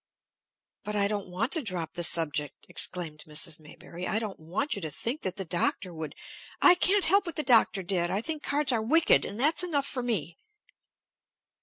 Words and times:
"But 0.83 0.95
I 0.95 1.07
don't 1.07 1.29
want 1.29 1.51
to 1.51 1.61
drop 1.61 1.93
the 1.93 2.01
subject!" 2.03 2.65
exclaimed 2.67 3.23
Mrs. 3.27 3.59
Maybury. 3.59 4.07
"I 4.07 4.17
don't 4.17 4.39
want 4.39 4.73
you 4.73 4.81
to 4.81 4.89
think 4.89 5.21
that 5.21 5.35
the 5.35 5.45
Doctor 5.45 5.93
would" 5.93 6.15
"I 6.59 6.73
can't 6.73 7.05
help 7.05 7.27
what 7.27 7.35
the 7.35 7.43
Doctor 7.43 7.83
did. 7.83 8.09
I 8.09 8.19
think 8.19 8.41
cards 8.41 8.71
are 8.71 8.81
wicked! 8.81 9.25
And 9.25 9.39
that's 9.39 9.61
enough 9.61 9.85
for 9.85 10.01
me!" 10.01 10.39